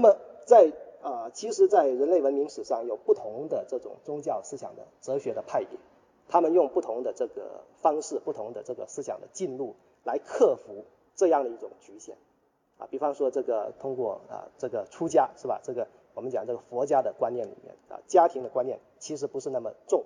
[0.00, 0.72] 那么在
[1.02, 5.78] 啊，其实，在人类文明史上有不同的这种宗教思想的哲学的派别，
[6.26, 12.16] 他们用不同的这个方式、不同的这个思想的进入来克服这样的一种局限
[12.78, 12.86] 啊。
[12.90, 15.60] 比方说，这个通过啊这个出家是吧？
[15.62, 20.04] 这个我们讲这个佛家的观念里面啊，家庭的观念其实不是那么重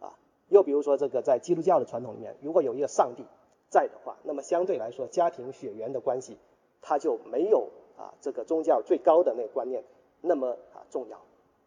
[0.00, 0.18] 啊。
[0.48, 3.24] 又比如说，这个在基督教的传统里面，如果有一个上帝
[3.70, 6.38] 在的话，那么相对来说，家庭血缘的关系
[6.80, 7.68] 它就没有
[7.98, 9.84] 啊这个宗教最高的那个观念。
[10.20, 11.20] 那么啊重要，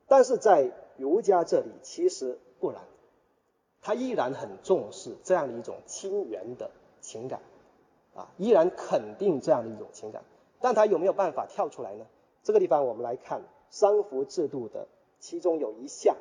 [0.07, 2.81] 但是在儒家这里其实不然，
[3.81, 7.39] 他依然很重视这样的一种亲缘的情感，
[8.13, 10.25] 啊，依然肯定这样的一种情感，
[10.59, 12.05] 但他有没有办法跳出来呢？
[12.43, 14.89] 这个地方我们来看丧服制度的
[15.19, 16.17] 其中有一项，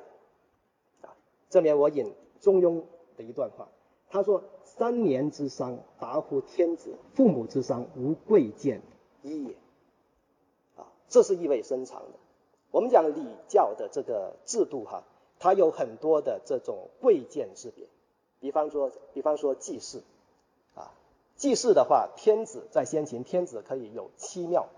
[1.02, 1.10] 啊，
[1.48, 2.84] 这边我引中庸
[3.16, 3.66] 的一段话，
[4.08, 8.82] 他说：“三年之丧，达乎天子；父母之丧，无贵贱
[9.22, 9.56] 一也。”
[11.10, 12.18] 这是意味深长的。
[12.70, 15.02] 我们讲礼教的这个制度哈，
[15.40, 17.84] 它有很多的这种贵贱之别。
[18.38, 20.04] 比方说，比方说祭祀
[20.76, 20.94] 啊，
[21.36, 24.68] 祭祀的话，天子在先秦，天子可以有七庙，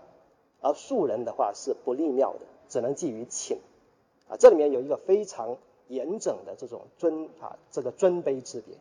[0.59, 3.59] 而庶人的话是不立庙的，只能祭于寝
[4.27, 4.35] 啊。
[4.37, 8.75] 这里面有一个非常严整的这种尊啊，这个尊卑之别。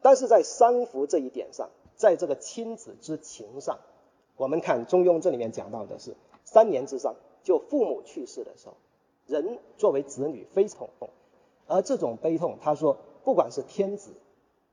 [0.00, 3.78] 但是在三服这一点上，在这个亲子之情上，
[4.38, 6.16] 我们看《中庸》这里面讲到的是。
[6.50, 8.74] 三年之上，就父母去世的时候，
[9.26, 11.10] 人作为子女非常痛，
[11.66, 14.12] 而这种悲痛，他说，不管是天子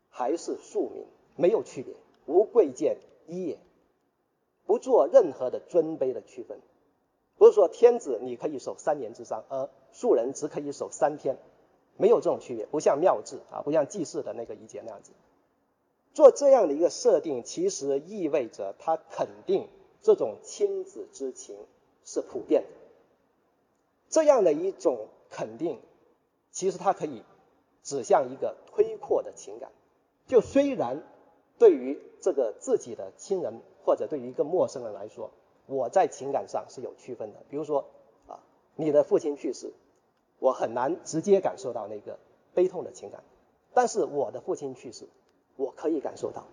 [0.10, 1.94] 还是庶民，没有区别，
[2.28, 2.96] 无贵贱
[3.28, 3.60] 一也，
[4.66, 6.62] 不做任何的尊卑的区分，
[7.38, 11.38] 不是说天子你可以守三年之丧，而庶人只可以守三天，
[11.98, 15.12] 没有这种区别，不像庙制啊，不像祭祀的那个仪节那样子，
[16.14, 19.68] 做这样的一个设定，其实意味着他肯定。
[20.06, 21.56] 这种亲子之情
[22.04, 22.70] 是普遍的，
[24.08, 25.80] 这样的一种肯定，
[26.52, 27.24] 其实它可以
[27.82, 29.72] 指向一个推扩的情感。
[30.28, 31.02] 就虽然
[31.58, 35.32] 对于这个自己的亲人或者对于一个陌生人来说，
[35.66, 37.40] 我在情感上是有区分的。
[37.50, 37.86] 比如说
[38.28, 38.44] 啊，
[38.76, 39.74] 你的父亲去世，
[40.38, 42.20] 我很难直接感受到那个
[42.54, 43.24] 悲痛的情感，
[43.74, 45.08] 但是我的父亲去世，
[45.56, 46.46] 我可以感受到，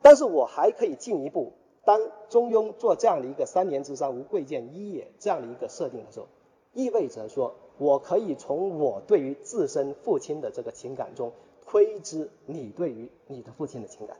[0.00, 1.52] 但是我还可以进一步。
[1.84, 6.28] 当中庸做这样的一个“三年之丧，无贵贱一也”这样的一个设定的时候，
[6.74, 11.32] 意味着说我可以从我对于自身父亲的这个情感中
[11.66, 14.16] 推知你对于你的父亲的情感。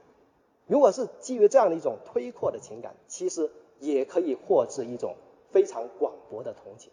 [0.67, 3.49] 如果是基于这样的一种推扩的情感，其实
[3.79, 5.15] 也可以获致一种
[5.51, 6.91] 非常广博的同情。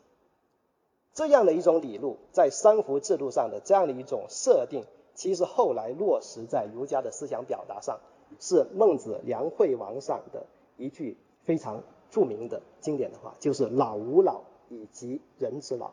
[1.14, 7.98] 这样的一种理路，在三服制度上的这样的一种设定，其实后来落实在儒家的思想表达上，
[8.38, 10.46] 是孟子梁惠王上的。
[10.80, 15.92] 一句非常著名的经典的话，就是“老吾老以及人之老，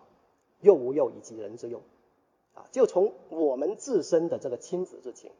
[0.62, 1.81] 幼吾幼以及人之幼”，
[2.56, 5.31] 啊，就从我们自身的这个亲子之情，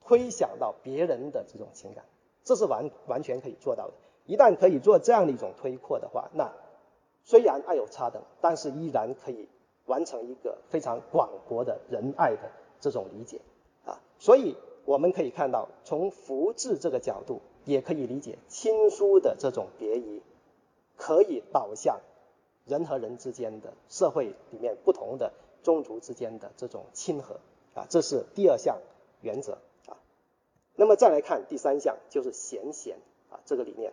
[0.00, 2.04] 推想到别人的这种情感，
[2.44, 3.94] 这是完完全可以做到的。
[4.26, 6.52] 一旦可以做这样的一种推扩的话，那
[7.24, 9.48] 虽然爱有差等，但是依然可以
[9.86, 13.40] 完成一个非常广博的仁爱的这种理解，
[13.84, 14.54] 啊，所以
[14.84, 17.40] 我们可以看到，从福治这个角度。
[17.68, 20.22] 也可以理解亲疏的这种别移，
[20.96, 22.00] 可以导向
[22.64, 27.40] 人和人之间的社会里面不同的宗族之间的这种亲和
[27.74, 28.78] 啊，这是第二项
[29.20, 30.00] 原则啊。
[30.76, 32.96] 那么再来看第三项，就是贤贤
[33.28, 33.92] 啊这个理念。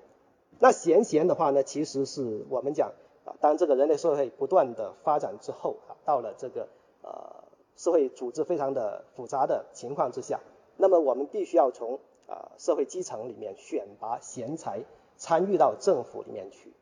[0.57, 2.93] 那贤贤的话呢，其实是我们讲
[3.25, 6.69] 啊，当这个人类社会不断的发展之后啊，到了这个
[7.01, 7.43] 呃
[7.75, 10.39] 社会组织非常的复杂的情况之下，
[10.77, 14.83] 那么我们必须要从啊，社会基层里面选拔贤才
[15.17, 16.73] 参与到政府里面去，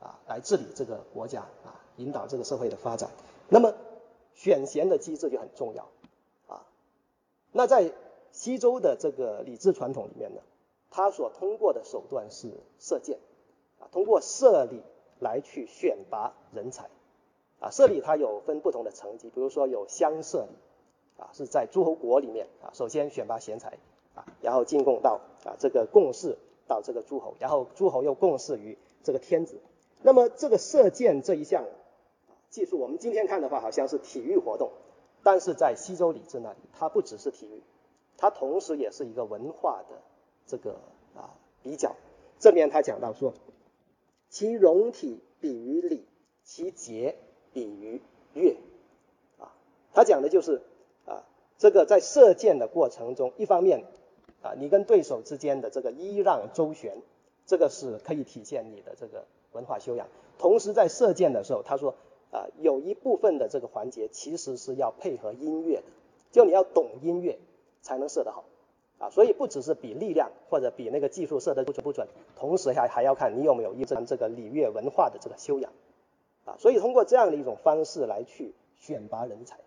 [0.00, 3.10] 啊，来治理这个国家啊，引导这个社会的发展。
[3.48, 3.72] 那么
[4.34, 5.88] 选贤的机制就很重要
[6.48, 6.66] 啊。
[7.52, 7.92] 那在
[8.32, 10.40] 西周的这个礼制传统里面呢，
[10.90, 13.18] 他所通过的手段是射箭
[13.80, 14.82] 啊，通过射礼
[15.20, 16.90] 来去选拔人才
[17.60, 17.70] 啊。
[17.70, 23.78] 射礼它有分不同的层级，比如说有乡射礼啊，是在诸侯国里面啊，首先选拔贤才。
[24.40, 29.58] 然后进贡到啊这个贡事到这个诸侯，然后诸侯又贡事于这个天子。
[30.02, 31.64] 那么这个射箭这一项
[32.50, 34.70] 技术，我们今天看的话好像是体育活动，
[35.22, 37.62] 但是在西周礼制那里，它不只是体育，
[38.16, 39.96] 它同时也是一个文化的
[40.46, 40.78] 这个
[41.16, 41.96] 啊比较。
[42.38, 43.34] 这边他讲到说，
[44.30, 46.06] 其容体比于礼，
[46.44, 47.16] 其节
[47.52, 48.00] 比于
[48.34, 48.56] 乐
[49.38, 49.52] 啊，
[49.92, 50.62] 他讲的就是
[51.06, 51.24] 啊
[51.58, 53.84] 这个在射箭的过程中，一方面。
[54.42, 56.98] 啊，你跟对手之间的这个揖让周旋，
[57.46, 60.06] 这个是可以体现你的这个文化修养。
[60.38, 61.94] 同时在射箭的时候，他说
[62.30, 65.84] 啊，有一部分的这个环节其实是要配合音乐的，
[66.30, 67.38] 就你要懂音乐
[67.82, 68.44] 才能射得好
[68.98, 69.10] 啊。
[69.10, 72.06] 所以不只是比力量或者比那个技术射得不准不准，
[72.36, 75.72] 同时还还要看你有没有一门这个礼乐文化的这个修养
[76.44, 76.54] 啊。
[76.58, 79.58] 所以通过这样的一种方式来去选拔人才，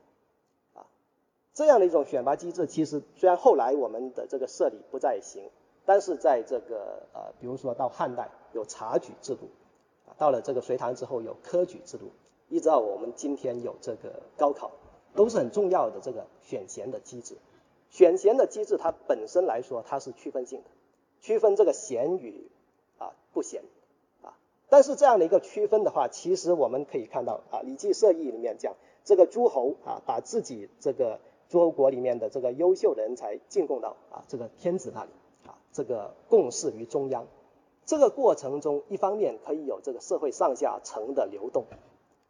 [1.53, 5.49] 这样的一种选拔机制，其实虽然后来我们的这个社里不再行，
[5.85, 9.49] 但是在这个呃，比如说到汉代有察举制度。
[10.17, 12.11] 到了这个隋唐之后，有科举制度，
[12.49, 14.69] 一直到我们今天有这个高考，
[15.15, 17.37] 都是很重要的这个选贤的机制。
[17.89, 20.65] 选贤的机制，它本身来说，它是区分性的，
[21.21, 22.51] 区分这个贤与
[22.99, 23.63] 啊不贤
[24.21, 24.37] 啊。
[24.69, 28.75] 但是这样的一个区分的话，其实我们可以看到啊，《礼记射义》里面讲，
[29.05, 31.19] 这个诸侯啊，把自己这个
[31.51, 35.09] 诸侯国里面的这个优秀人才进贡到啊这个天子那里
[35.45, 37.27] 啊，这个共事于中央。
[37.85, 41.65] 这个过程中，一方面可以有这个社会上下层的流动，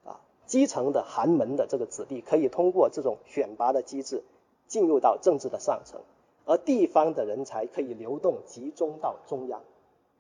[0.04, 4.24] 啊，基层的寒门的这个子弟可以通过这种选拔的机制
[4.68, 6.02] 进入到政治的上层，
[6.46, 9.62] 而地方的人才可以流动集中到中央。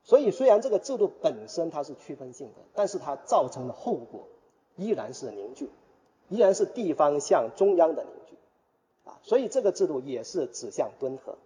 [0.03, 4.27] 所以，虽然这个制度本身它是区分性的，但是它造成的后果
[4.75, 5.71] 依然是凝聚，
[6.29, 8.11] 依然是地方向中央的凝，
[9.05, 11.37] 啊，所以这个制度也是指向敦和。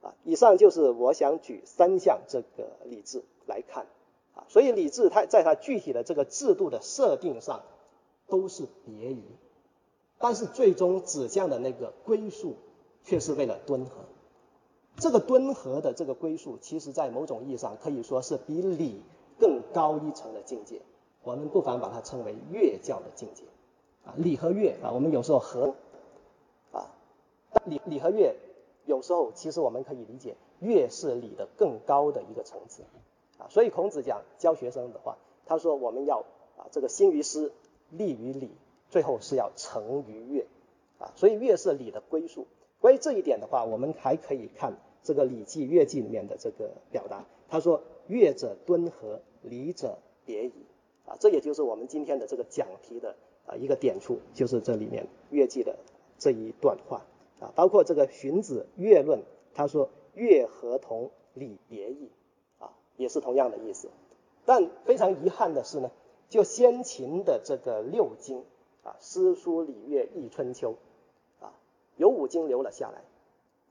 [0.00, 3.86] 啊，以上就是我想举三项这个礼制来看，
[4.34, 7.62] 啊，所以礼制它在它具体的这个制度的设定上
[8.28, 9.22] 都是别于，
[10.18, 12.54] 但是最终指向的那个归宿
[13.02, 14.04] 却是为了敦和。
[14.98, 19.02] 这个敦和的这个归宿，其实在某种意义上可以说是比礼
[19.40, 20.80] 更高一层的境界，
[21.24, 23.42] 我们不妨把它称为乐教的境界。
[24.04, 25.74] 啊，礼和乐啊，我们有时候和，
[27.64, 28.34] 礼礼和乐。
[28.84, 32.84] 有时候，其实我们可以理解，乐是礼的更高的一个层次，
[33.36, 36.20] 啊，所以孔子讲教学生的话，他说我们要
[36.56, 37.52] 啊这个兴于诗，
[37.90, 38.50] 立于礼，
[38.88, 40.46] 最后是要成于乐，
[40.98, 42.46] 啊，所以乐是礼的归宿。
[42.80, 44.72] 关于这一点的话，我们还可以看
[45.02, 50.64] 这个《礼记·乐记》里面的这个表达，他说乐者敦和，礼者别矣，
[51.04, 53.16] 啊，这也就是我们今天的这个讲题的
[53.46, 55.76] 啊一个点处，就是这里面乐记的
[56.18, 57.02] 这一段话。
[57.40, 59.20] 啊，包括这个《荀子·乐论》，
[59.54, 62.10] 他说“乐合同，礼别异”，
[62.58, 63.88] 啊，也是同样的意思。
[64.44, 65.90] 但非常遗憾的是呢，
[66.28, 68.44] 就先秦的这个六经
[68.82, 70.74] 啊，《诗》《书》《礼》《乐》《易》《春秋》，
[71.44, 71.52] 啊，
[71.96, 73.02] 有五经留了下来，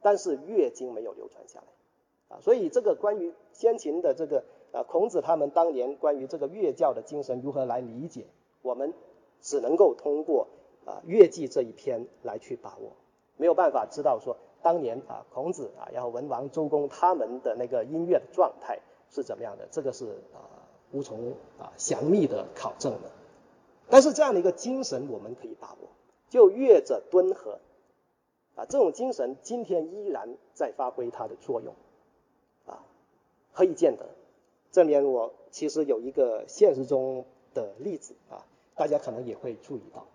[0.02, 8.28] 但是乐经没有流传下来，啊，所以这个关于先秦的这个啊，孔子他们当年关于这个乐教的精神如何来理解，
[8.62, 8.94] 我们
[9.42, 10.48] 只能够通过
[10.86, 12.92] 啊《乐记》这一篇来去把握。
[13.38, 18.80] 没有办法知道说当年啊孔子啊，然后文王、周公他们的那个音乐的状态
[19.10, 20.44] 是怎么样的，这个是啊
[20.92, 23.10] 无从啊详密的考证的。
[23.89, 25.88] 但是这样的一个精神我们可以把握，
[26.28, 27.60] 就乐者敦和
[28.56, 31.74] 啊这种精神今天依然在发挥它的作用
[32.66, 32.84] 啊，
[33.54, 34.06] 何以见得？
[34.72, 38.45] 这里面我其实有一个现实中的例子啊，
[38.75, 40.06] 大家可能也会注意到。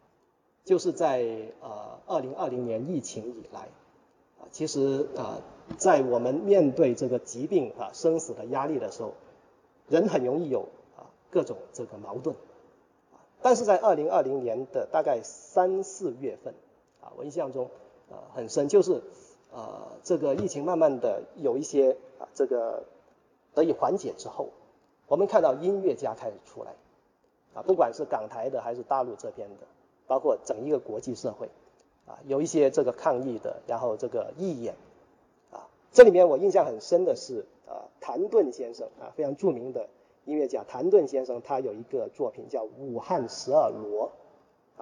[0.64, 1.24] 就是在
[1.60, 3.62] 呃二零二零年疫情以来，
[4.38, 5.40] 啊，其实啊，
[5.76, 9.14] 在我们面对这个疾病啊生死的压力的时候，
[9.88, 12.36] 人很容易有啊各种这个矛盾，
[13.12, 16.54] 啊，但是在二零二零年的大概三四月份，
[17.00, 17.69] 啊，我印象中
[18.08, 19.02] 呃很深，就是
[19.52, 22.84] 呃这个疫情慢慢的有一些啊这个
[23.52, 24.50] 得以缓解之后，
[25.08, 26.70] 我们看到音乐家开始出来，
[27.52, 29.66] 啊，不管是港台的还是大陆这边的。
[30.12, 31.48] 包括整一个国际社会，
[32.06, 34.74] 啊，有一些这个抗议的，然后这个义演，
[35.50, 39.88] 啊，这里面我印象很深的是，啊，谭盾先生啊，非常著名的
[40.26, 44.12] 音乐家谭盾先生，他有一个作品叫《武汉十二罗》，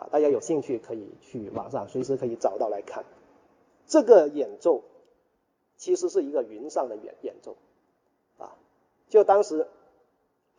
[0.01, 3.05] 啊，大家有兴趣可以去网上随时可以找到来看。
[3.87, 4.83] 这个演奏
[5.77, 7.55] 其实是一个云上的演演奏，
[8.37, 8.57] 啊，
[9.09, 9.69] 就当时。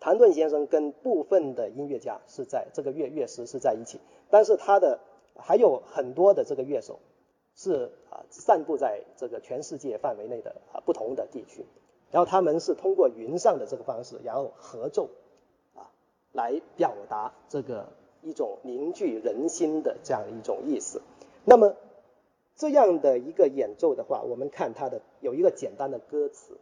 [0.01, 3.99] 谭盾先生跟部分的音乐家是在这个乐乐师是在一起，
[4.31, 4.99] 但是他的
[5.35, 6.99] 还有很多的这个乐手
[7.55, 11.67] 是啊散布在这个全世界范围内的啊不同的地区，
[12.09, 15.07] 然后他们是通过云上的这个方式，然后合奏
[15.75, 15.85] 啊
[16.31, 17.85] 来表达这个
[18.23, 21.03] 一种凝聚人心的这样一种意思。
[21.45, 21.75] 那么
[22.55, 26.57] 这样的一个演奏的话，我们看它的有一个简单的歌词。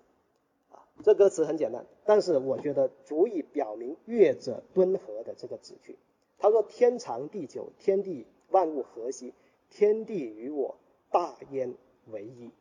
[1.04, 5.98] 这歌词很简单，但是我觉得足以表明乐者敦和的这个旨趣。
[6.38, 9.34] 他说：“天长地久，天地万物和谐，
[9.70, 10.76] 天地与我
[11.12, 11.74] 大焉
[12.12, 12.52] 为一。”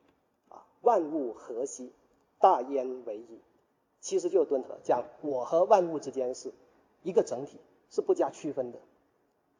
[0.50, 1.90] 啊，万物和谐，
[2.38, 3.40] 大焉为一，
[4.00, 6.52] 其实就是敦和，讲我和万物之间是
[7.02, 7.58] 一个整体，
[7.90, 8.78] 是不加区分的。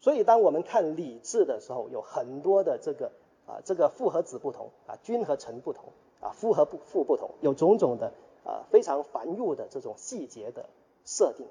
[0.00, 3.10] 所以当我们看礼制的时候，有很多的这个
[3.46, 8.12] 啊这个父和子不同啊，君和臣不同啊，夫和不父不同，有种种的
[8.48, 10.64] 啊非常繁缛的这种细节的
[11.04, 11.46] 设定。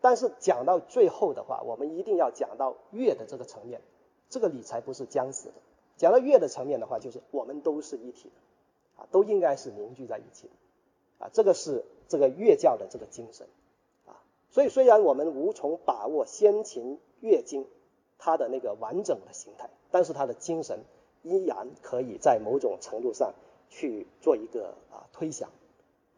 [0.00, 3.80] 但是讲到最后的话，我们一定要讲到乐的这个层面，
[4.30, 5.54] 这个理才不是僵死的。
[5.96, 13.48] 讲到乐的层面的话，就是我们都是一体的，啊，都应该是凝聚在一起的，啊，这个是这个乐教的这个精神，
[14.06, 17.66] 啊，所以虽然我们无从把握先秦乐经
[18.18, 20.84] 它的那个完整的形态，但是它的精神
[21.22, 23.32] 依然可以在某种程度上
[23.70, 25.50] 去做一个啊推想。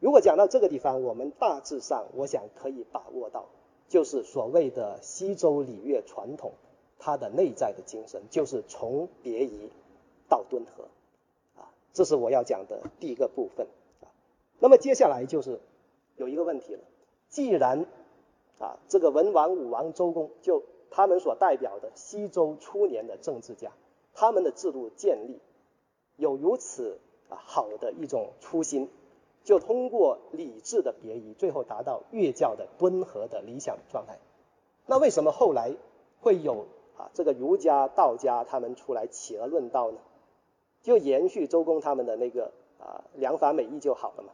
[0.01, 3.47] 如果讲到这个地方，我们大致上我想可以把握到，
[3.89, 6.53] 就是所谓的西周礼乐传统。
[7.01, 9.71] 它的内在的精神就是从别夷
[10.29, 10.89] 到敦和，
[11.55, 13.69] 啊，这是我要讲的第一个部分
[14.01, 14.11] 啊。
[14.59, 15.61] 那么接下来就是
[16.17, 16.81] 有一个问题了，
[17.29, 17.87] 既然
[18.59, 23.71] 啊这个文王、武王、周公就他们所代表的西周初年的政治家，
[24.13, 25.39] 他们的制度建立
[26.17, 28.91] 有如此啊好的一种初心，
[29.49, 34.19] 就通过礼制的别移，最后达到乐教的敦和的理想状态。
[34.85, 35.73] 那为什么后来
[36.21, 36.67] 会有？
[36.99, 39.97] 啊，这个儒家、道家他们出来企鹅论道呢，
[40.83, 44.33] 就延续周公他们的那个啊良法美意就好了嘛。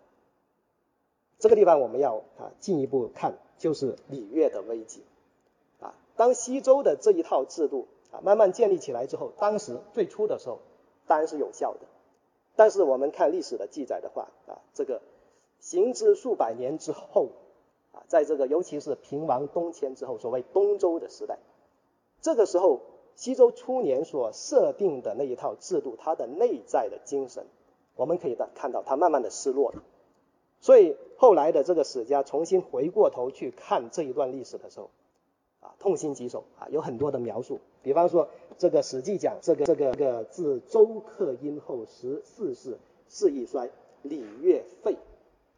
[1.39, 5.05] 这个地方我们要啊进一步看，就是礼乐的危机。
[5.79, 10.59] 啊，当西周的这一套制度啊慢慢建立起来之后，当时最初的时候
[11.07, 11.87] 当然是有效的，
[12.57, 15.03] 但是我们看历史的记载的话啊，这个
[15.61, 17.29] 行之数百年之后
[17.93, 21.39] 啊，在这个尤其是平王东迁之后，所谓东周的时代。
[22.21, 22.81] 这个时候，
[23.17, 27.45] 西周初年所设定的那一套制度，它的内在的精神，
[27.97, 29.83] 我们可以看到它慢慢的失落了。
[30.61, 34.91] 所以后来的这个史家重新回过头去看这一段历史的时候，
[35.65, 37.59] 啊，痛心疾首啊，有很多的描述。
[37.83, 38.29] 比方说，
[38.59, 42.77] 这个《史记》讲这个这个这个自周克殷后十四世，
[43.09, 43.71] 世易衰，
[44.03, 44.97] 礼乐废，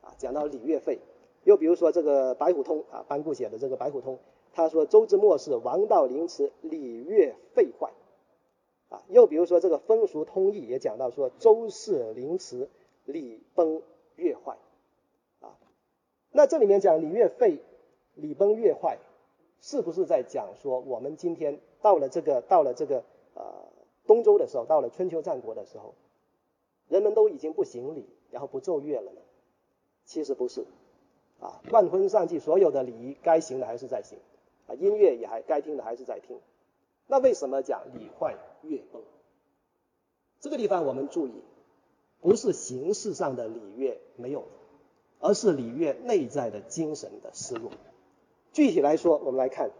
[0.01, 1.01] 啊，讲到礼乐废。
[1.43, 4.19] 又比如说这个白虎通啊，班固写的这个白虎通。
[4.53, 7.91] 他说：“周之末世，王道凌迟，礼乐废坏。”
[8.89, 12.71] 啊，又比如说这个风俗通义也讲到说，周氏凌迟，
[13.05, 13.83] 礼崩
[14.17, 14.57] 乐坏。
[15.41, 15.59] 啊，
[16.31, 17.59] 那这里面讲礼乐废，
[18.15, 18.97] 礼崩乐坏，
[19.61, 23.45] 是不是在讲说我们今天到了这个到了这个呃
[24.07, 25.95] 东周的时候，到了春秋战国的时候，
[26.89, 29.21] 人们都已经不行礼，然后不奏乐了呢？
[30.05, 30.65] 其实不是，
[31.41, 34.19] 啊，万婚丧祭所有的礼仪该行的还是在行。
[34.69, 36.41] 啊，音乐也还该听的还是在听，
[37.07, 39.01] 那为什么讲礼坏乐崩？
[40.41, 41.33] 这个地方我们注意，
[42.21, 44.49] 不是形式上的礼乐没有了，
[45.21, 47.71] 而是礼乐内在的精神的失落。
[48.57, 49.71] 具体来说，我们来看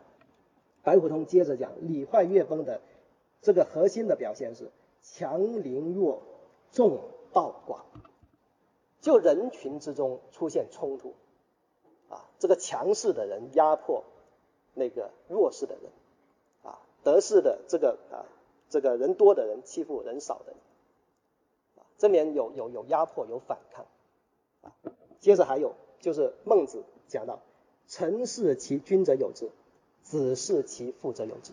[0.83, 2.83] 白虎通接着讲礼坏乐崩的
[3.41, 6.21] 这个核心的表现是强凌弱，
[6.73, 7.01] 众
[7.33, 7.81] 暴寡，
[9.01, 11.15] 就人群之中出现冲突，
[12.11, 14.05] 啊，这个强势的人压迫。
[14.79, 15.91] 那个弱势的人，
[16.63, 18.29] 啊，得势的这个啊，
[18.69, 20.57] 这个人多的人欺负人少的人，
[21.79, 23.87] 啊，这面有有有压迫有反抗，
[24.61, 24.77] 啊，
[25.19, 27.41] 接着还有就是孟子讲到，
[27.89, 29.51] 臣视其君者有之，
[30.03, 31.53] 子视其父者有之。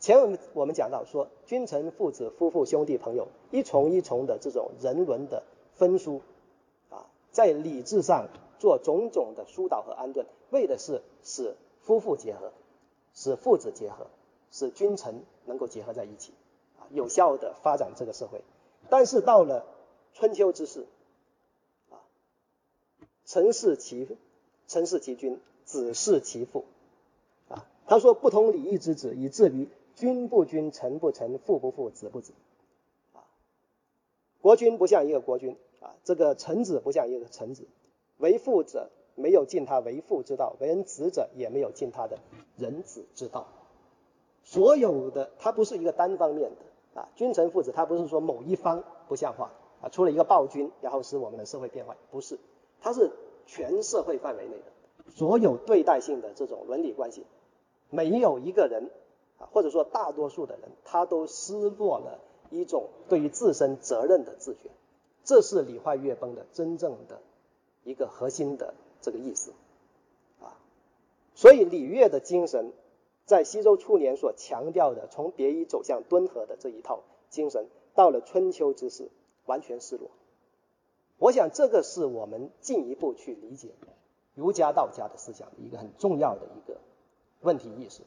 [0.00, 5.42] 前文我们讲到说，君臣父子夫妇兄弟朋友一重一重的这种人伦的
[5.74, 6.22] 分疏，
[6.90, 11.54] 啊，在理智上做种种的疏导和安顿，为的是使。
[11.80, 12.52] 夫妇结合，
[13.14, 14.08] 使父子结合，
[14.50, 16.34] 使君臣能够结合在一起，
[16.78, 18.42] 啊，有效的发展这个社会。
[18.90, 19.64] 但是到了
[20.12, 20.84] 春秋之世，
[21.88, 22.04] 啊，
[23.24, 24.04] 臣视其
[24.68, 26.64] 臣是其君，子是其父，
[27.48, 32.32] 啊，他说不通礼义之子，以至于君不君，臣不臣，父不父，子不子，
[33.14, 33.26] 啊，
[34.40, 37.66] 国君不像一个国君，啊，这个臣子不像一个臣子，
[38.18, 38.90] 为父者。
[39.20, 42.20] 没有尽他为父之道，为人子者也没有尽他的
[42.56, 43.48] 人子之道。
[44.44, 47.00] 所有的，他不是一个单方面的。
[47.00, 49.50] 啊，君臣父子，他不是说某一方不像话。
[49.82, 52.38] 啊，出了一个暴君，然后使我们的社会变坏，不是，
[52.80, 53.10] 他是
[53.48, 57.24] 全社会范围内的所有对待性的这种伦理关系，
[57.90, 58.90] 没有一个人
[59.38, 64.70] 啊，或者说大多数的人，他都失落了一种对于自身责任的自觉，
[65.24, 67.20] 这是礼坏乐崩的真正的
[67.82, 68.74] 一个核心的。
[69.00, 69.52] 这个意思，
[70.40, 70.58] 啊，
[71.36, 72.72] 所以礼乐的精神，
[73.26, 79.08] 在西周初年所强调的从别夷走向敦和的这一套精神，到了春秋之时
[79.46, 80.10] 完全失落。
[81.18, 83.70] 我想这个是我们进一步去理解
[84.34, 86.78] 儒家、道家的思想一个很重要的一个
[87.40, 88.02] 问题意识。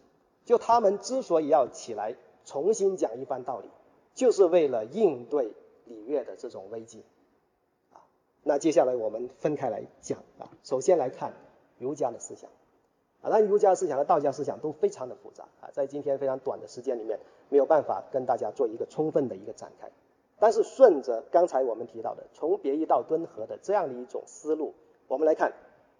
[0.46, 2.16] 就他们之所以要起来
[2.46, 3.70] 重新讲一番道理，
[4.16, 5.52] 就是为了应对
[5.86, 7.04] 礼乐的这种危机。
[7.94, 8.02] 啊，
[8.44, 11.34] 那接下来我们分开来讲啊，首先来看
[11.78, 12.50] 儒家的思想。
[13.22, 19.92] 啊，那儒家思想和道家思想都非常的复杂啊，在今天非常短的时间里面，没有办法跟大家做一个充分的一个展开。
[20.42, 24.74] 但是顺着刚才我们提到的从别一到敦和的这样的一种思路，
[25.08, 25.54] 我们来看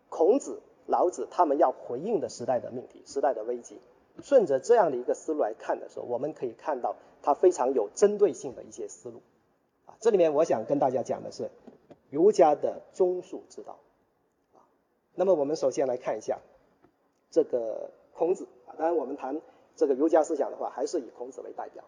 [0.10, 3.80] 孔子、老子他们要回应的时代的命题、时代的危机。
[4.24, 9.22] 顺着这样的一个思路来看的时候，我们可以看到它非常有针对性的一些思路。
[9.86, 11.52] 啊，这里面我想跟大家讲的是
[12.10, 13.78] 儒家的中恕之道。
[14.56, 14.66] 啊，
[15.14, 16.40] 那么我们首先来看一下。
[17.30, 19.40] 这个孔子啊，当然我们谈
[19.76, 21.84] 这个儒家思想的话，还是以孔子为代表。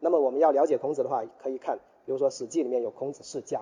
[0.00, 3.60] 那么我们要了解孔子的话，可以看，比如说《史记》里面有孔子世家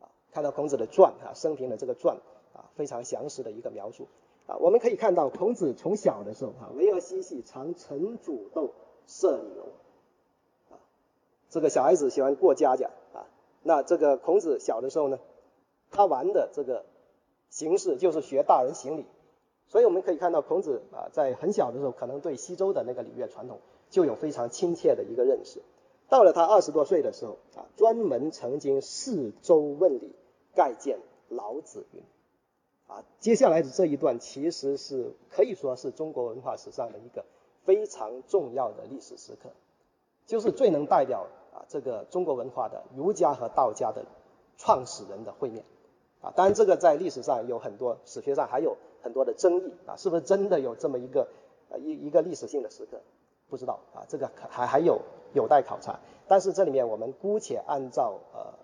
[0.00, 2.18] 啊，看到孔子的传啊，生平的这个传
[2.52, 4.08] 啊，非常详实的一个描述
[4.46, 4.56] 啊。
[4.58, 8.70] 我们可以看到孔子从小的时候啊，为而嬉戏，常乘主斗，
[9.06, 9.68] 射礼容
[10.70, 10.76] 啊。
[11.48, 13.26] 这个小孩子喜欢过家家啊。
[13.62, 15.18] 那这个孔子小的时候呢，
[15.90, 16.84] 他玩的这个
[17.48, 19.06] 形式就是学大人行礼。
[19.68, 23.60] 所以我们可以看到，孔子啊，在很小的时候，可能对西周的那个礼乐传统
[23.90, 25.60] 就有非常亲切的一个认识。
[26.08, 30.14] 到了他二十多岁的时候啊，专门曾经四周问礼，
[30.54, 32.02] 盖见老子云。
[32.86, 37.24] 啊，接下来的这一段其实是可以说是中国文化史上的一个
[37.64, 39.50] 非常重要的历史时刻，
[40.26, 44.06] 就是最能代表啊这个中国文化的儒家和道家的
[44.56, 45.64] 创始人的会面。
[46.22, 48.76] 啊，当然这个在历史上有很多，史学上还有。
[49.02, 51.26] 很多的争议啊，是不是真的有这么一个
[51.70, 53.00] 呃一一个历史性的时刻？
[53.50, 55.00] 不知道啊，这个还还有
[55.34, 55.98] 有待考察。
[56.28, 58.54] 但是这里面我们姑且按照呃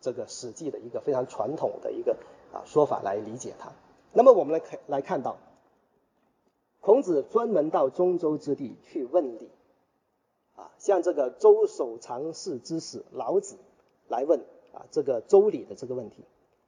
[0.00, 2.16] 这个《史记》的一个非常传统的一个
[2.52, 3.72] 啊说法来理解它。
[4.12, 5.36] 那么我们来看来看到，
[6.80, 9.50] 孔子专门到中州之地去问礼
[10.54, 13.56] 啊，像这个周守常侍之士老子
[14.08, 14.40] 来问
[14.72, 16.24] 啊这个周礼的这个问题，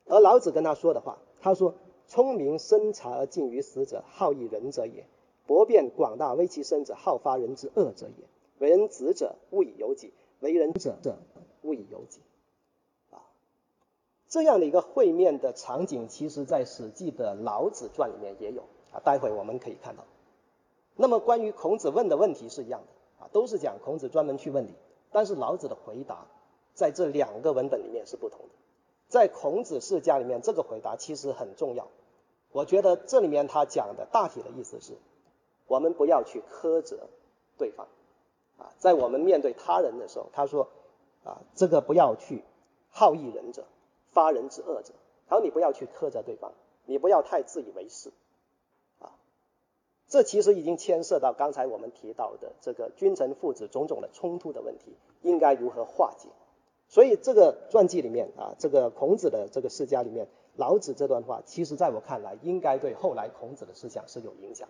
[0.06, 1.74] 而老子跟他说的话，他说。
[2.10, 5.04] 聪明深察而近于死者，好义仁者也；
[5.48, 8.24] 博辩广大为其身者，好发人之恶者也。
[8.58, 11.16] 为人子者，勿以由己；为人者者，
[11.62, 12.20] 勿以由己。
[13.10, 13.24] 啊，
[14.28, 19.00] 这样的一个会面的场景，其实在《史记》的《老子传》里面也有啊。
[19.02, 20.04] 待会我们可以看到。
[20.96, 24.74] 那么关于孔子问的问题是一样的啊，都是讲孔子专门去问礼，
[25.10, 26.26] 但是老子的回答
[26.74, 28.50] 在这两个文本里面是不同的。
[29.06, 31.88] 在孔子世家里面，这个回答其实很重要。
[32.52, 34.92] 我觉得这里面他讲的大体的意思是，
[35.68, 37.08] 我们不要去苛责
[37.56, 37.86] 对方
[38.58, 40.68] 啊，在我们面对他人的时候，他说
[41.24, 42.42] 啊，这个不要去
[42.90, 43.64] 好义人者，
[44.10, 44.94] 发人之恶者。
[45.28, 46.52] 他说你不要去苛责对方，
[46.86, 48.10] 你不要太自以为是
[48.98, 49.12] 啊。
[50.08, 56.28] 这其实已经牵涉到刚才我们提到的这个君臣父子种种的冲突的问题，应该如何化解。
[56.88, 60.26] 所以这个传记里面啊，这个孔子的这个世家里面，
[60.56, 64.66] 老子这段话，其实在我看来，应该对后来孔子的思想是有影响。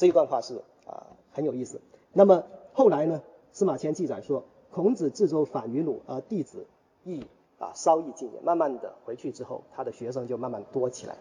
[0.00, 1.78] 这一段话是啊很有意思。
[2.14, 6.66] 那么后来呢，司马迁记载说，孔子自周反于鲁，而弟子
[7.04, 7.26] 亦
[7.58, 8.40] 啊稍易进也。
[8.40, 11.18] 慢慢的回去之后，他的学生就慢慢多起来。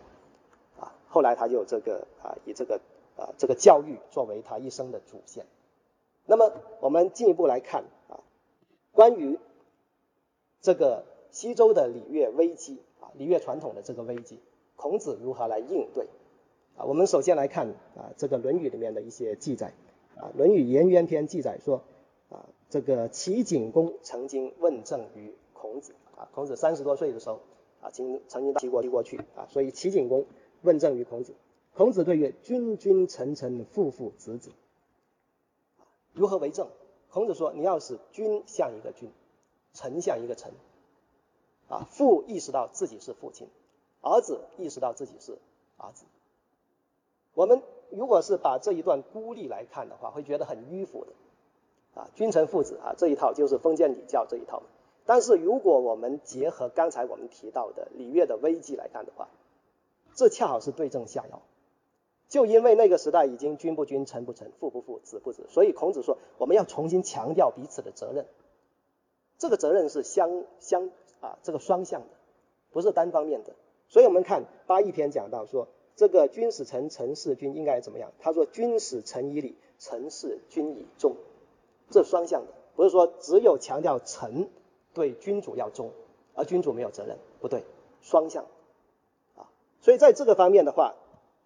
[0.79, 2.79] 啊，后来他就这个啊以这个
[3.17, 5.45] 啊这个教育作为他一生的主线。
[6.25, 8.23] 那么我们进一步来看啊。
[8.93, 9.37] 关于
[10.61, 14.39] 这个西周的礼乐危机啊，礼乐传统的这个危机，
[14.77, 16.07] 孔子如何来应对
[16.79, 16.85] 啊？
[16.85, 19.73] 我们首先来看啊，这个《论语》里面的一些记载
[20.15, 21.83] 啊，《论语颜渊篇》记载说
[22.29, 27.41] 啊，这个齐景公曾经问政于孔子啊，孔子三十多岁的时候
[27.81, 30.25] 啊，经曾经到齐国去过去啊，所以齐景公
[30.61, 31.35] 问政于孔子，
[31.75, 34.51] 孔子对曰：君君臣臣，父父子子，
[36.13, 36.67] 如何为政？
[37.11, 39.09] 孔子说：“你要使君像一个君，
[39.73, 40.51] 臣像一个臣，
[41.67, 43.47] 啊，父意识到自己是父亲，
[44.01, 45.39] 儿子意识到自己是
[45.77, 46.05] 儿子。
[47.39, 54.61] 我们如果是把这一段孤立来看的话，会觉得很迂腐的，啊，君臣父子啊这一套就是封建礼教这一套。
[55.05, 59.29] 但是如果我们结合刚才我们提到的礼乐的危机来看的话，
[60.15, 61.41] 这恰好是对症下药。”
[62.27, 68.25] 就因为那个时代已经君不君，臣不臣，父不父，子不子，所以孔子说我们要重新强调彼此的责任。
[69.37, 70.89] 这个责任是相相
[71.21, 72.07] 啊，这个双向的，
[72.71, 73.53] 不是单方面的。
[73.87, 75.69] 所以我们看八一篇讲到说，
[75.99, 78.13] 这个君使臣，臣事君应该怎么样？
[78.21, 81.17] 他说君使臣以礼，臣事君以忠，
[81.89, 84.49] 这双向的，不是说只有强调臣
[84.93, 85.91] 对君主要忠，
[86.35, 87.65] 而君主没有责任，不对，
[88.01, 88.45] 双向。
[89.35, 90.95] 啊所以在这个方面的话，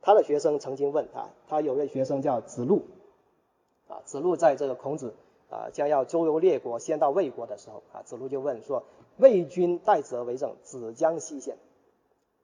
[0.03, 2.83] 他的学生曾经问他，他有位学生叫子路，
[3.87, 5.15] 啊，子路在这个孔子
[5.49, 8.83] 啊将要周游列国，先到魏国的时候，啊，子路就问说，
[9.17, 11.57] 魏君待则为政，子将西献。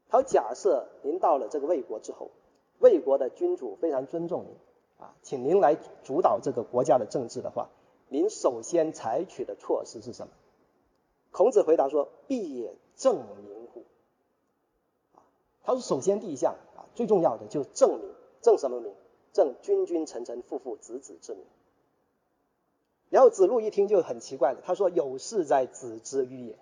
[0.09, 2.31] 他假设您到了这个魏国之后，
[2.79, 4.55] 魏国的君主非常尊重您，
[4.97, 7.69] 啊，请您来主导这个国家的政治的话，
[8.07, 10.33] 您首先采取的措施是什么？
[11.31, 13.83] 孔子回答说：“必也正名乎？”
[15.13, 15.21] 啊，
[15.61, 18.09] 他说：“首先第一项啊，最重要的就是正名，
[18.41, 18.91] 正什么名？
[19.31, 21.43] 正君君臣臣父父子子之名。”
[23.11, 26.57] 然后子路一听就很奇怪了，他说：“有事在子之迂也。”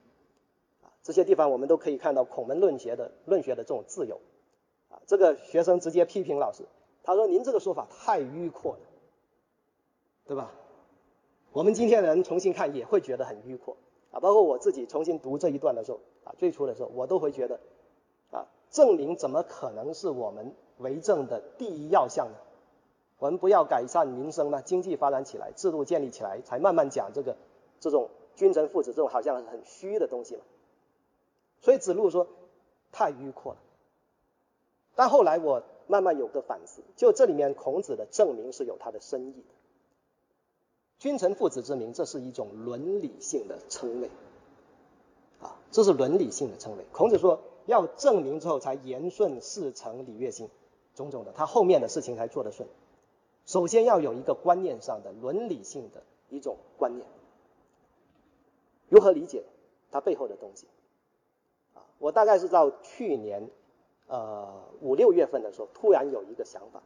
[1.08, 4.20] 这些地方我们都可以看到孔门论学的论学的这种自由。
[4.90, 6.66] 啊，这个学生直接批评老师，
[7.02, 8.80] 他说：“您这个说法太迂阔了，
[10.26, 10.52] 对吧？”
[11.54, 13.78] 我们今天的人重新看也会觉得很迂阔。
[14.12, 17.58] 啊，包括我自己重新读这一段的时候，啊，最初的时候我都会觉得，
[18.32, 22.36] 啊，证明怎么可能是我们为政的第一要项呢？
[23.18, 24.60] 我们不要改善民生吗？
[24.60, 27.38] 经济发展起来，制度建立起来，才慢慢讲这个
[27.80, 30.42] 这种君臣父子这种好像很虚的东西嘛。
[31.62, 32.28] 所以子路说
[32.92, 33.60] 太迂阔了。
[34.96, 39.48] 但后来我慢慢有个反思，就这里面孔子的证明是有他的深意的。
[41.00, 44.10] 君臣父子之名，这是一种伦理性的称谓，
[45.40, 46.86] 啊，这是伦理性的称谓。
[46.92, 50.50] 孔子说要证明之后才言顺事成礼乐心，
[50.96, 52.68] 种种的，他后面的事情才做得顺。
[53.46, 57.08] 首先要有一个观念上的伦理性的一种观念，
[58.90, 59.44] 如何理解
[59.92, 60.66] 它背后的东西？
[62.00, 63.50] 我大概是到去年
[64.08, 64.48] 呃
[64.82, 66.82] 五六月份的时候，突然有一个想法。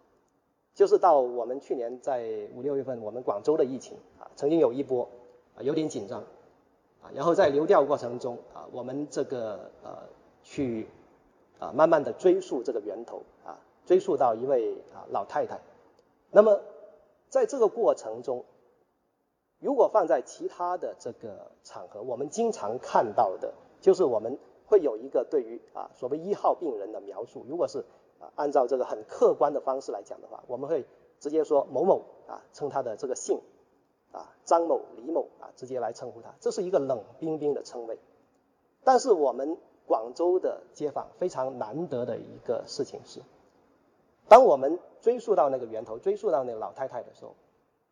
[0.74, 5.06] 就是到我们去年在五六月份，我们广州的疫情啊，曾经有一波
[5.58, 6.22] 啊有点紧张
[7.02, 9.98] 啊，然后在流调过程中啊，我们这个呃
[10.44, 10.88] 去
[11.60, 15.60] 啊慢慢的追溯这个源头啊，追溯到一位啊老太太。
[16.32, 16.62] 那么
[17.28, 18.46] 在这个过程中，
[19.60, 24.40] 如果放在其他的这个场合，我们经常看到的就是我们
[24.72, 27.86] 会有一个对于啊所谓一号病人的描述，如果是。
[28.22, 30.86] 啊，按照这个很客观的方式来讲的话，我们会
[31.20, 33.42] 直接说某某啊，称他的这个姓
[34.12, 37.98] 啊，张某、李某啊，直接来称呼他，这是一个冷冰冰的称谓。
[38.84, 39.58] 但是我们
[39.88, 43.22] 广州的街坊非常难得的一个事情是，
[44.28, 47.34] 当我们追溯到那个源头，追溯到那个老太太的时候，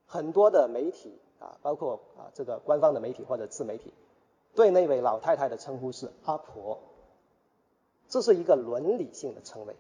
[0.06, 3.92] 很多的媒体啊，包括啊这个官方的媒体或者自媒体，
[4.60, 6.80] 对那位老太太的称呼是阿婆，
[8.10, 9.74] 这是一个伦理性的称谓。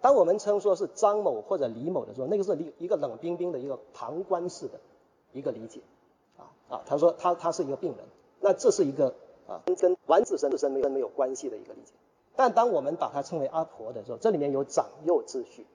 [0.00, 4.78] 当我们称说是张某或者李某的时候，那个是一一个冷冰冰的一个旁观式的
[5.32, 5.80] 一个理解，
[6.38, 8.06] 啊啊，他说他他是一个病人，
[8.38, 9.16] 那这是一个
[9.48, 11.94] 啊跟完自身自身没有没有关系的一个理解。
[12.36, 15.66] 但当我们把它称为阿婆的时候，这里面有长幼秩序，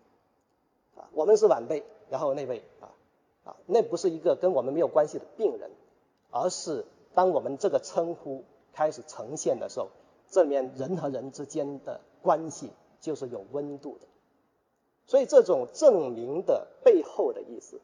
[0.96, 2.96] 啊，我们是晚辈，然后那位啊
[3.44, 5.70] 啊，那不是一个跟我们没有关系的病人，
[6.32, 8.44] 而是当我们这个称呼
[8.74, 9.90] 开始呈现的时候，
[10.30, 14.08] 这里面人和人之间的关系就是有温度的。
[15.06, 17.82] 所以这种证明的背后的意思，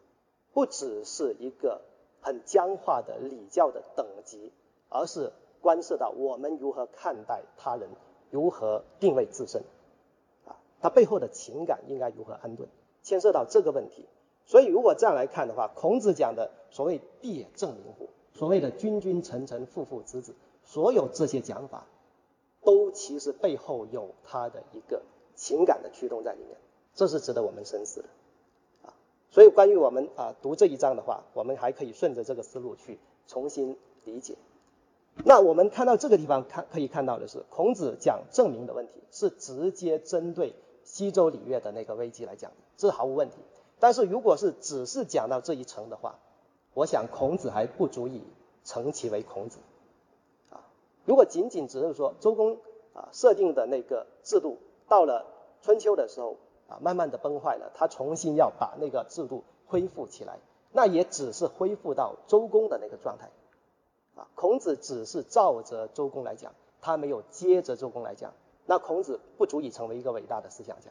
[0.54, 1.82] 不只是一个
[2.22, 4.52] 很僵化的礼教的等级，
[4.90, 7.90] 而是关涉到我们如何看待他人，
[8.30, 9.64] 如何定位自身，
[10.46, 12.70] 啊，它背后的情感应该如何安顿，
[13.02, 14.06] 牵涉到这个问题。
[14.46, 21.88] 所以如果这样来看的话，孔子讲的所谓“地证明乎”，所谓的“君君臣臣父父子子”，所有这些讲法，
[22.64, 25.02] 都其实背后有他的一个
[25.36, 26.58] 情感的驱动在里面。
[26.94, 28.08] 这是值得我们深思的，
[28.88, 28.94] 啊，
[29.30, 34.36] 所以关于我们啊读这一章的话，我们还可以顺着这个思路去重新理解。
[35.24, 43.38] 那我们看到这个地方看可以看到的是，孔子讲证明的问题是直接针对西周礼乐的那个危机来讲的，这毫无问题。
[43.80, 46.20] 但是如果是只是讲到这一层的话，
[46.76, 48.22] 我想孔子还不足以
[48.64, 49.58] 称其为孔子，
[50.52, 50.62] 啊，
[51.06, 52.60] 如果仅仅只是说周公
[52.94, 55.26] 啊设定的那个制度到了
[55.64, 56.38] 春秋的时候。
[56.68, 60.40] 啊，慢慢的崩坏了，他重新要把那个制度恢复起来，
[60.72, 63.30] 那也只是恢复到周公的那个状态。
[64.16, 68.34] 啊，孔子只是照着周公来讲，他没有接着周公来讲，
[68.66, 70.90] 那孔子不足以成为一个伟大的思想家。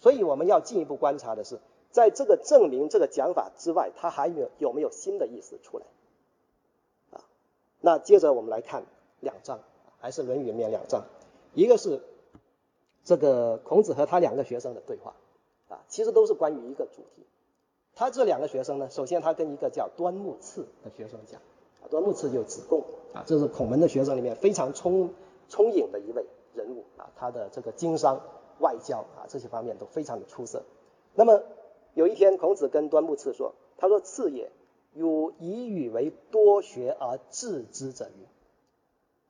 [0.00, 1.58] 所以我们要进一步观察的是，
[1.92, 5.86] 在这个证明这个讲法之外，他还有有没有新的意思出来？
[7.12, 7.22] 啊，
[7.80, 8.82] 那接着我们来看
[9.20, 9.60] 两章，
[10.00, 11.04] 还是《论语》里面两章，
[11.54, 12.00] 一个是。
[13.04, 15.16] 这个孔子和他两个学生的对话，
[15.68, 17.26] 啊，其实都是关于一个主题。
[17.96, 21.40] 他这两个学生呢，首先他跟一个叫端木赐的学生讲，
[21.82, 25.10] 啊，端木赐就子贡，啊，这是孔门的学生里面非常聪
[25.48, 26.24] 聪颖的一位，
[26.54, 28.20] 人物啊，他的这个经商、
[28.60, 30.62] 外交啊这些方面都非常的出色。
[31.14, 31.42] 那么
[31.94, 34.50] 有一天，孔子跟端木赐说：“他说赐也，
[34.94, 38.26] 汝以语为多学而治之者与？”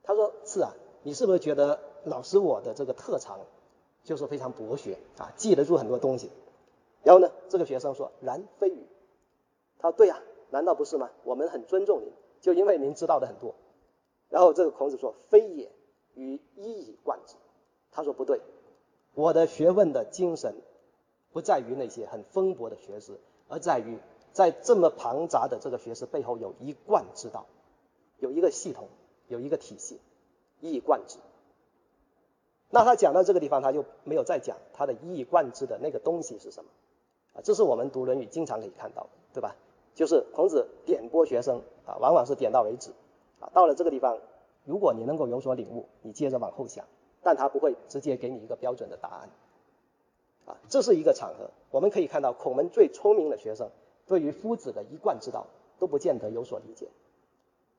[0.04, 0.72] 他说：“赐啊，
[1.02, 3.40] 你是不是觉得老师我的这个特长
[4.04, 6.30] 就是非常博学啊，记得住很多东西？”
[7.02, 8.86] 然后呢，这个学生说：“然非语。”
[9.78, 11.10] 他说：“对呀，难道不是吗？
[11.24, 13.54] 我们很尊重您，就因为您知道的很多。”
[14.30, 15.72] 然后这个孔子说：“非也，
[16.14, 17.34] 与一以贯之。”
[17.90, 18.40] 他说：“不对，
[19.14, 20.54] 我的学问的精神
[21.32, 23.18] 不在于那些很丰博的学识，
[23.48, 23.98] 而在于
[24.32, 27.46] 在这么庞杂的这个学识背后有一贯之道，
[28.18, 28.88] 有一个系统，
[29.28, 30.00] 有一个体系，
[30.60, 31.18] 一以贯之。”
[32.74, 36.70] 那他讲到这个地方，他就没有再讲他的一以贯之的那个东西是什么
[37.34, 37.40] 啊？
[37.42, 39.56] 这是我们读《论语》经常可以看到的，对吧？
[39.94, 42.90] 就是孔子点拨学生啊，往往是点到为止。
[43.40, 44.18] 啊，到了这个地方，
[44.64, 46.86] 如果你能够有所领悟，你接着往后想，
[47.22, 49.28] 但他不会直接给你一个标准的答案。
[50.46, 53.70] 啊，这是一个场合，我们可以看到孔门最聪明的学生，
[54.06, 55.46] 对于夫子的一贯之道
[55.78, 56.88] 都不见得有所理解。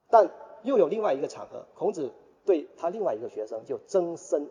[0.09, 0.29] 但
[0.63, 2.11] 又有另外一个场合，孔子
[2.45, 4.47] 对他另外一个学生就曾参，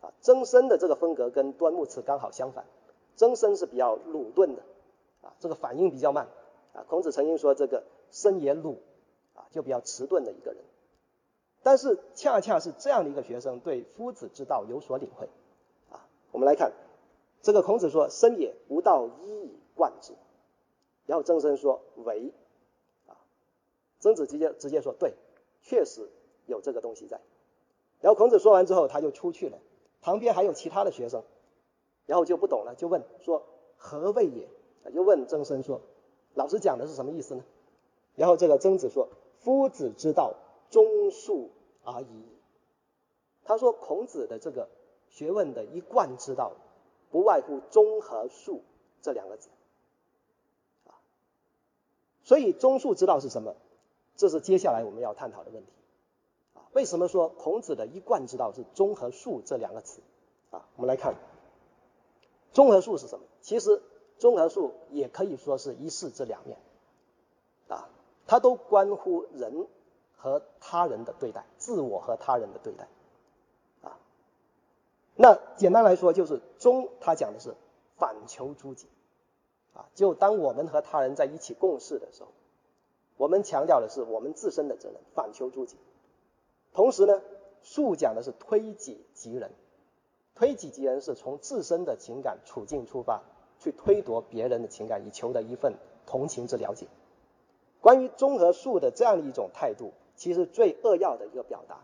[0.00, 2.64] 啊，曾参的这个风格跟端木赐刚好相反，
[3.16, 4.62] 曾参是比较鲁钝的，
[5.22, 6.28] 啊，这个反应比较慢，
[6.72, 8.78] 啊，孔子曾经说这个参也鲁。
[9.34, 10.62] 啊，就比较迟钝的一个人，
[11.62, 15.26] 但是恰恰是这样的一个学生，对夫子之道有所领会。
[15.90, 16.72] 啊，我们来看，
[17.42, 20.14] 这个孔子说：“生也，吾道一以贯之。”
[21.06, 22.32] 然后曾参说：“为。”
[23.06, 23.18] 啊，
[23.98, 25.14] 曾子直接直接说：“对，
[25.60, 26.08] 确实
[26.46, 27.20] 有这个东西在。”
[28.00, 29.58] 然后孔子说完之后，他就出去了。
[30.00, 31.22] 旁边还有其他的学生，
[32.06, 33.42] 然后就不懂了，就问说
[33.76, 34.48] ：“何谓也？”
[34.94, 35.80] 就问曾参说
[36.34, 37.44] ：“老师讲的是什么意思呢？”
[38.16, 39.08] 然后这个曾子说。
[39.42, 40.36] 夫子之道，
[40.70, 41.48] 忠恕
[41.82, 42.22] 而已。
[43.42, 44.68] 他说孔子的这个
[45.08, 46.52] 学问的一贯之道，
[47.12, 48.58] 不外乎忠和恕
[49.02, 49.50] 这两个字。
[50.86, 50.98] 啊，
[52.24, 53.54] 所以忠恕之道是什么？
[54.16, 55.70] 这是接下来我们要探讨的问题。
[56.54, 60.00] 啊，为什么说孔子的一贯之道是忠和恕这两个词？
[60.50, 61.14] 啊，我们来看，
[62.52, 63.24] 忠和恕是什么？
[63.40, 63.80] 其实
[64.18, 66.58] 忠和恕也可以说是一事之两面。
[67.68, 67.88] 啊。
[68.24, 69.66] 它都关乎人
[70.16, 72.88] 和他人的对待，自我和他人的对待，
[75.14, 77.54] 那简单来说就是忠，他讲的是
[77.96, 78.86] 反求诸己，
[79.74, 82.28] 啊，就当我们和他人在一起共事的时候，
[83.16, 85.76] 我们强调的是我们自身的责任，反求诸己。
[86.72, 87.20] 同时呢，
[87.62, 89.52] 恕讲的是推己及人，
[90.34, 93.22] 推己及人是从自身的情感处境出发，
[93.60, 95.74] 去推夺别人的情感，以求得一份
[96.06, 96.86] 同情之了解。
[97.82, 101.80] 关于综合术的这样的一种态度，其实最扼要的一个表达，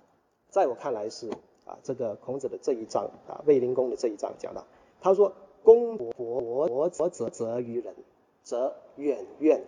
[0.48, 1.30] 在我看来是
[1.68, 4.64] 啊，这个孔子的这一章啊，卫灵公的这一章讲到，
[5.00, 7.94] 他说：“公伯伯伯则则于人，
[8.42, 9.64] 则远怨。”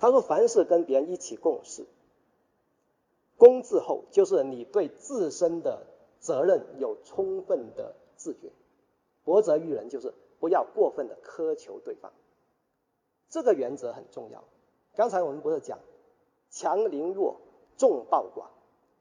[0.00, 1.86] 他说：“凡是跟别人一起共事，
[3.36, 5.86] 公自厚，就是你对自身的
[6.20, 8.48] 责任有充分的自觉；
[9.24, 12.12] 博则于人，就是不要过分的苛求对方。
[13.28, 14.42] 这个原则很重要。”
[14.96, 15.78] 刚才我们不是讲
[16.50, 17.36] 强凌弱、
[17.76, 18.46] 众暴寡、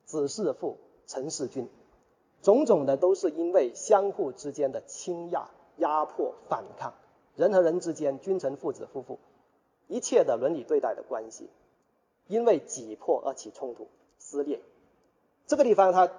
[0.05, 1.67] 子弑父、陈世君，
[2.43, 6.93] 种种的都是因为相互之间的倾轧、压迫、反抗，
[7.35, 9.17] 人和人之间、君臣、父子、夫妇，
[9.87, 11.49] 一切的伦理对待的关系，
[12.27, 13.87] 因为挤迫而起冲突、
[14.19, 14.59] 撕裂。
[15.47, 16.11] 这个地方他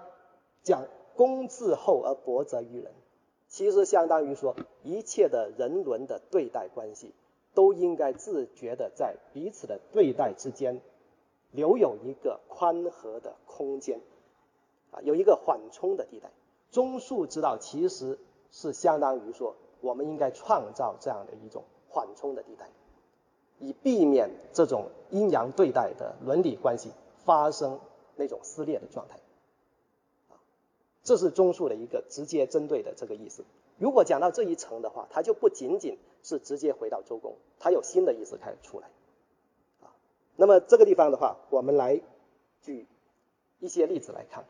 [0.62, 2.92] 讲公自厚而薄责于人，
[3.46, 7.14] 其实相当于说一切的人伦的对待关系。
[7.54, 10.80] 都应该自觉的在彼此的对待之间
[11.50, 14.00] 留有一个宽和的空间，
[14.90, 16.30] 啊，有一个缓冲的地带。
[16.70, 18.18] 中恕之道其实
[18.50, 22.68] 是相当于说，我们应该创造这样的一种缓冲的地带，
[23.58, 26.90] 以避免这种阴阳对待的伦理关系
[27.24, 27.80] 发生
[28.16, 29.18] 那种撕裂的状态。
[31.02, 33.44] 这是中恕的一个直接针对的这个意思。
[33.78, 38.88] 如果讲到这一层的话，它就不仅仅是直接回到周公，它有新的意思开始出来，
[39.80, 39.88] 啊，
[40.36, 42.02] 那么这个地方的话，我们来
[42.60, 42.86] 举
[43.58, 44.44] 一些例子来看，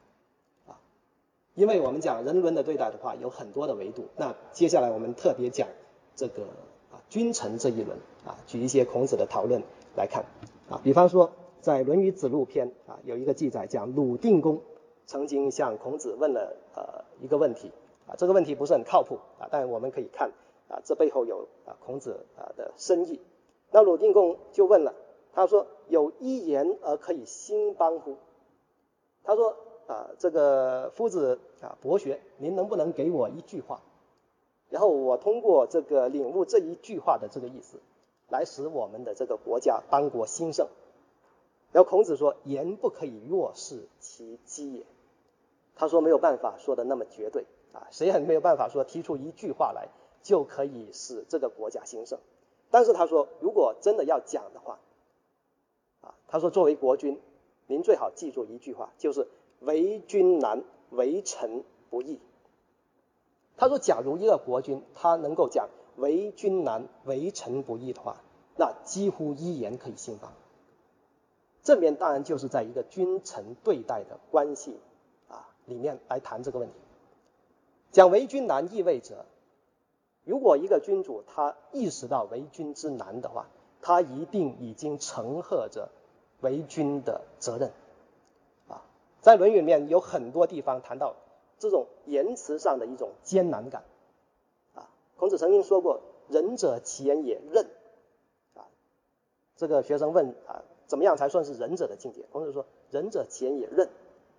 [1.58, 5.66] 因为我们讲人伦的对待的话，有很多的维度，那接下来我们特别讲
[6.14, 6.44] 这个
[6.92, 9.64] 啊君臣这一轮，啊，举一些孔子的讨论
[9.96, 10.24] 来看，
[10.70, 14.62] 啊，比方说在《论语子路篇》啊有一个记载，讲鲁定公
[15.04, 17.72] 曾经向孔子问了呃一个问题。
[18.06, 20.30] 啊，这个问题不是很靠谱啊，但我们可以看
[20.68, 23.20] 啊，这背后有啊孔子啊的深意。
[23.72, 24.94] 那鲁定公就问了，
[25.34, 28.16] 他说：“有一言而可以兴邦乎？”
[29.24, 29.56] 他说
[29.88, 33.80] ：“啊，这个夫子啊，博学，您能不能给我一句话？
[34.68, 37.80] 然后我通过这个领悟这一句话的这个意思，
[38.28, 40.68] 来使我们的这个国家邦国兴盛。
[41.72, 44.86] 然后孔子说：“言不可以若是其机也。”
[45.74, 49.88] 他说没有办法说的那么绝对啊，谁也没有办法说提出一句话来
[50.22, 52.18] 就可以使这个国家兴盛。
[52.70, 54.78] 但是他说，如果真的要讲的话，
[56.02, 57.18] 啊，他说作为国君，
[57.66, 59.28] 您最好记住一句话，就是
[59.60, 62.18] “为君难，为臣不易”。
[63.56, 68.22] 他说，假如一个国君他能够讲“为君难，为臣不易”的话，
[68.56, 70.32] 那几乎一言可以兴邦。
[71.62, 74.78] 正面当然就是在一个君臣对待的关系
[75.28, 76.74] 啊里面来谈这个问题。
[77.90, 79.26] 讲为君难意味着，
[80.24, 83.48] 如果一个君主他意识到为君之难的话，
[83.82, 85.90] 他一定已经承荷着
[86.40, 87.72] 为君的责任。
[89.28, 91.14] 在《论语》里面有很多地方谈到
[91.58, 93.84] 这种言辞上的一种艰难感。
[94.72, 94.88] 啊，
[95.18, 96.00] 孔子曾经说过
[96.32, 97.66] ：“仁者其言也任。”
[98.56, 98.64] 啊，
[99.54, 100.64] 这个学生问啊。
[100.86, 102.24] 怎么样才算是仁者的境界？
[102.32, 103.90] 孔子说：“仁者其言也任。”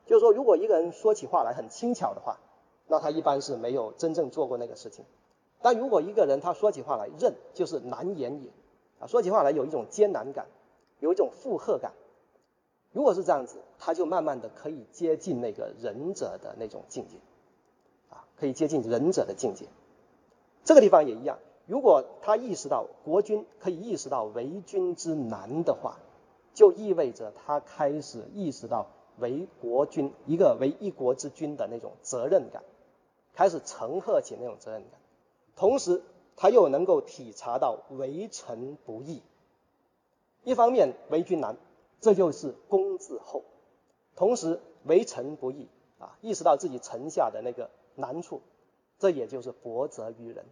[0.08, 2.40] 就是说，如果一个人说起话来很轻巧的话，
[2.88, 5.06] 那他一般是没有真正做过那个事情。
[5.62, 8.50] 但如果一个人他说起话来任，就是难言也
[9.00, 10.48] 啊，说起话来有一种艰难感，
[11.00, 11.94] 有一种负荷感。
[12.92, 17.18] 如果是这样子，他就慢慢的可以接近那个仁者的那种境界
[18.10, 19.68] 啊，可以接近仁者的境界。
[20.64, 26.00] 这个地方也一样，如果他意识到国君可以意识到为君之难的话，
[26.54, 28.88] 就意味着他开始意识到
[29.20, 32.64] 为国君一个为一国之君的那种责任感，
[33.34, 35.00] 开始承荷起那种责任感，
[35.56, 36.02] 同时
[36.36, 39.22] 他又能够体察到为臣不易。
[40.44, 41.58] 一方面为君难，
[42.02, 43.42] 这就是公自厚；
[44.16, 45.68] 同时为臣不易
[46.00, 48.42] 啊，意识到自己臣下的那个难处，
[48.98, 50.46] 这也就是薄责于人。